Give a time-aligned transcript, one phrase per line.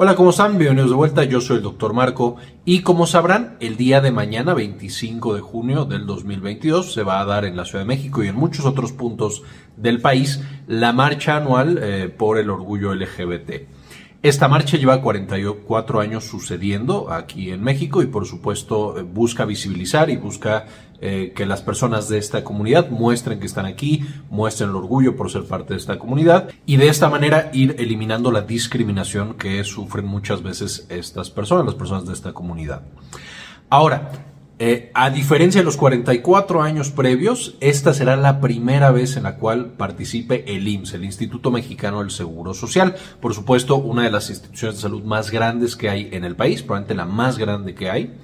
[0.00, 0.58] Hola, ¿cómo están?
[0.58, 1.24] Bienvenidos de vuelta.
[1.24, 5.86] Yo soy el doctor Marco y como sabrán, el día de mañana, 25 de junio
[5.86, 8.92] del 2022, se va a dar en la Ciudad de México y en muchos otros
[8.92, 9.42] puntos
[9.76, 13.66] del país la marcha anual eh, por el orgullo LGBT.
[14.20, 20.10] Esta marcha lleva 44 años sucediendo aquí en México y por supuesto eh, busca visibilizar
[20.10, 20.66] y busca
[21.00, 25.30] eh, que las personas de esta comunidad muestren que están aquí, muestren el orgullo por
[25.30, 30.06] ser parte de esta comunidad y de esta manera ir eliminando la discriminación que sufren
[30.06, 32.82] muchas veces estas personas, las personas de esta comunidad.
[33.70, 34.27] Ahora,
[34.60, 39.36] eh, a diferencia de los 44 años previos, esta será la primera vez en la
[39.36, 42.96] cual participe el IMSS, el Instituto Mexicano del Seguro Social.
[43.20, 46.62] Por supuesto, una de las instituciones de salud más grandes que hay en el país,
[46.62, 48.14] probablemente la más grande que hay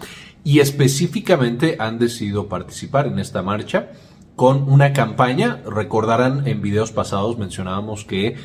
[0.45, 3.93] y específicamente han decidido participar en esta marcha
[4.37, 5.62] con una campaña.
[5.65, 8.37] Recordarán en videos pasados mencionábamos que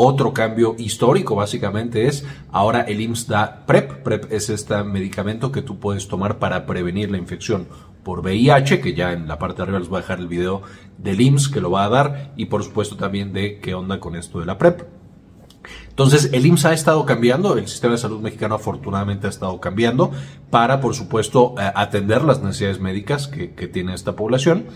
[0.00, 4.04] otro cambio histórico básicamente es ahora el IMSS da PrEP.
[4.04, 7.66] PrEP es este medicamento que tú puedes tomar para prevenir la infección
[8.04, 10.62] por VIH, que ya en la parte de arriba les voy a dejar el video
[10.98, 14.14] del IMSS que lo va a dar y por supuesto también de qué onda con
[14.14, 14.82] esto de la PrEP.
[15.88, 20.12] Entonces, el IMSS ha estado cambiando, el sistema de salud mexicano afortunadamente ha estado cambiando
[20.48, 24.66] para, por supuesto, eh, atender las necesidades médicas que, que tiene esta población.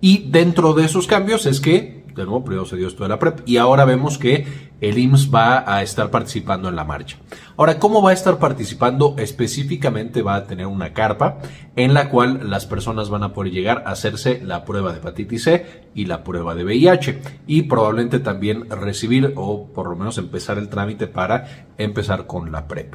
[0.00, 3.18] Y dentro de esos cambios es que, de nuevo, primero se dio esto de la
[3.18, 7.16] PrEP y ahora vemos que el IMSS va a estar participando en la marcha.
[7.56, 9.14] Ahora, ¿cómo va a estar participando?
[9.18, 11.38] Específicamente va a tener una carpa
[11.76, 15.44] en la cual las personas van a poder llegar a hacerse la prueba de hepatitis
[15.44, 20.58] C y la prueba de VIH y probablemente también recibir o por lo menos empezar
[20.58, 22.94] el trámite para empezar con la PrEP.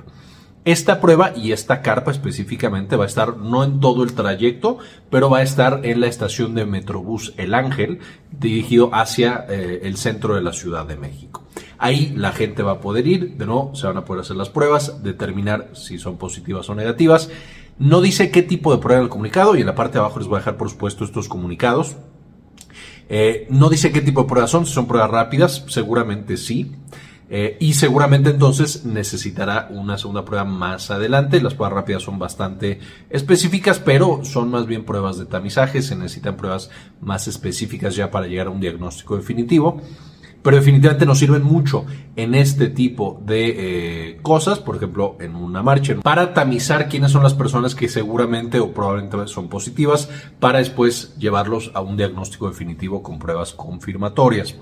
[0.65, 4.77] Esta prueba y esta carpa específicamente va a estar no en todo el trayecto,
[5.09, 7.99] pero va a estar en la estación de Metrobús El Ángel,
[8.31, 11.43] dirigido hacia eh, el centro de la Ciudad de México.
[11.77, 14.49] Ahí la gente va a poder ir, de nuevo, se van a poder hacer las
[14.49, 17.29] pruebas, determinar si son positivas o negativas.
[17.77, 20.19] No dice qué tipo de prueba en el comunicado y en la parte de abajo
[20.19, 21.97] les voy a dejar, por supuesto, estos comunicados.
[23.09, 26.71] Eh, no dice qué tipo de pruebas son, si son pruebas rápidas, seguramente sí.
[27.35, 31.41] Eh, y seguramente entonces necesitará una segunda prueba más adelante.
[31.41, 32.77] Las pruebas rápidas son bastante
[33.09, 35.81] específicas, pero son más bien pruebas de tamizaje.
[35.81, 36.69] Se necesitan pruebas
[37.01, 39.81] más específicas ya para llegar a un diagnóstico definitivo.
[40.43, 45.63] Pero definitivamente nos sirven mucho en este tipo de eh, cosas, por ejemplo, en una
[45.63, 50.07] marcha, para tamizar quiénes son las personas que seguramente o probablemente son positivas,
[50.39, 54.55] para después llevarlos a un diagnóstico definitivo con pruebas confirmatorias.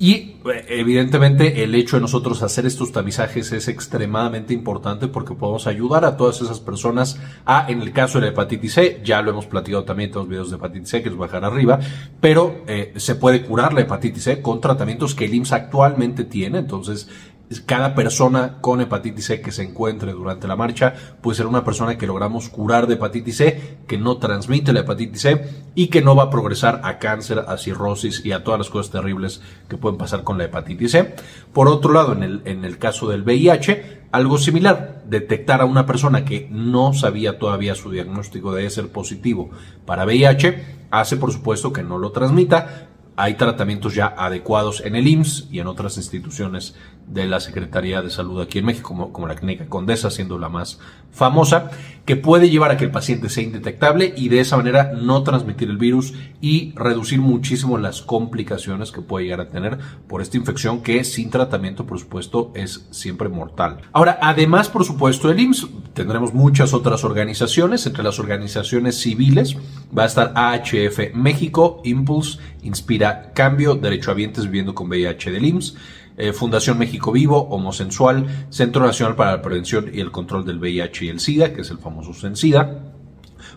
[0.00, 0.36] Y
[0.68, 6.16] evidentemente el hecho de nosotros hacer estos tamizajes es extremadamente importante porque podemos ayudar a
[6.16, 9.82] todas esas personas a, en el caso de la hepatitis C, ya lo hemos platicado
[9.82, 11.80] también en los videos de hepatitis C que les voy a dejar arriba,
[12.20, 16.58] pero eh, se puede curar la hepatitis C con tratamientos que el IMSS actualmente tiene,
[16.58, 17.08] entonces
[17.64, 21.96] cada persona con hepatitis C que se encuentre durante la marcha puede ser una persona
[21.96, 26.14] que logramos curar de hepatitis C, que no transmite la hepatitis C y que no
[26.14, 29.98] va a progresar a cáncer, a cirrosis y a todas las cosas terribles que pueden
[29.98, 31.14] pasar con la hepatitis C.
[31.52, 35.86] Por otro lado, en el, en el caso del VIH, algo similar, detectar a una
[35.86, 39.50] persona que no sabía todavía su diagnóstico de ser positivo
[39.86, 42.88] para VIH, hace por supuesto que no lo transmita,
[43.18, 46.76] hay tratamientos ya adecuados en el IMSS y en otras instituciones
[47.08, 50.78] de la Secretaría de Salud aquí en México, como, la Clínica Condesa, siendo la más
[51.10, 51.70] famosa,
[52.04, 55.68] que puede llevar a que el paciente sea indetectable y de esa manera no transmitir
[55.68, 60.80] el virus y reducir muchísimo las complicaciones que puede llegar a tener por esta infección
[60.80, 63.78] que sin tratamiento, por supuesto, es siempre mortal.
[63.92, 65.66] Ahora, además, por supuesto, el IMSS,
[65.98, 69.56] tendremos muchas otras organizaciones, entre las organizaciones civiles
[69.96, 75.74] va a estar AHF México, Impulse, Inspira Cambio, Derechohabientes Viviendo con VIH del IMSS,
[76.16, 81.04] eh, Fundación México Vivo, Homosensual, Centro Nacional para la Prevención y el Control del VIH
[81.04, 82.92] y el SIDA, que es el famoso CENSIDA,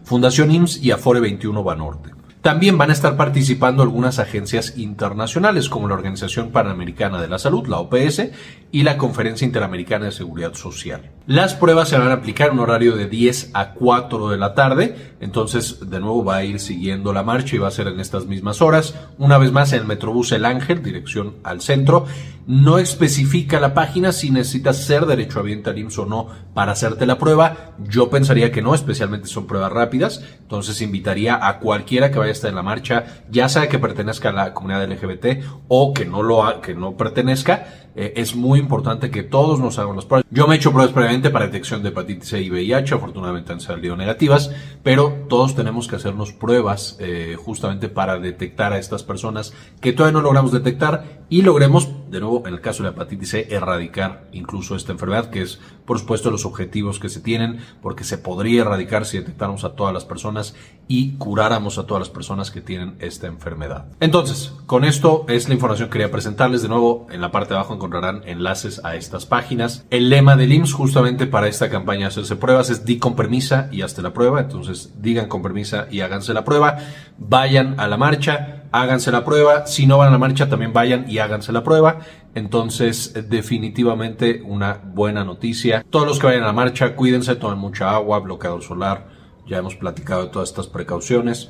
[0.03, 2.20] Fundación IMSS y Afore 21 Banorte.
[2.41, 7.67] También van a estar participando algunas agencias internacionales como la Organización Panamericana de la Salud,
[7.67, 8.31] la OPS,
[8.71, 11.11] y la Conferencia Interamericana de Seguridad Social.
[11.27, 14.55] Las pruebas se van a aplicar en un horario de 10 a 4 de la
[14.55, 17.99] tarde, entonces de nuevo va a ir siguiendo la marcha y va a ser en
[17.99, 18.95] estas mismas horas.
[19.17, 22.05] Una vez más en el Metrobús El Ángel, dirección al centro.
[22.47, 27.19] No especifica la página si necesitas ser derechohabiente al IMSS o no para hacerte la
[27.19, 27.75] prueba.
[27.87, 30.23] Yo pensaría que no, especialmente son pruebas rápidas.
[30.41, 34.29] Entonces invitaría a cualquiera que vaya a estar en la marcha, ya sea que pertenezca
[34.29, 37.67] a la comunidad LGBT o que no lo que no pertenezca.
[37.93, 40.25] Eh, es muy importante que todos nos hagan las pruebas.
[40.31, 43.59] Yo me he hecho pruebas previamente para detección de hepatitis C y VIH, afortunadamente han
[43.59, 44.51] salido negativas,
[44.81, 50.19] pero todos tenemos que hacernos pruebas eh, justamente para detectar a estas personas que todavía
[50.19, 54.27] no logramos detectar y logremos de nuevo, en el caso de la hepatitis C, erradicar
[54.33, 58.61] incluso esta enfermedad, que es, por supuesto, los objetivos que se tienen, porque se podría
[58.61, 60.53] erradicar si detectáramos a todas las personas
[60.87, 63.85] y curáramos a todas las personas que tienen esta enfermedad.
[64.01, 66.61] Entonces, con esto es la información que quería presentarles.
[66.61, 69.85] De nuevo, en la parte de abajo encontrarán enlaces a estas páginas.
[69.89, 73.69] El lema del IMSS, justamente para esta campaña de hacerse pruebas, es di con permisa
[73.71, 74.41] y hazte la prueba.
[74.41, 76.77] Entonces, digan con permisa y háganse la prueba.
[77.17, 79.67] Vayan a la marcha, háganse la prueba.
[79.67, 81.99] Si no van a la marcha, también vayan y háganse la prueba.
[82.33, 85.85] Entonces, definitivamente una buena noticia.
[85.89, 89.09] Todos los que vayan a la marcha, cuídense, tomen mucha agua, bloqueador solar.
[89.47, 91.49] Ya hemos platicado de todas estas precauciones.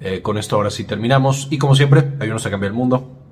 [0.00, 1.48] Eh, con esto ahora sí terminamos.
[1.50, 3.21] Y como siempre, ayúdenos a cambiar el mundo.